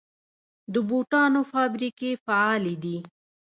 [0.73, 2.97] د بوټانو فابریکې فعالې دي؟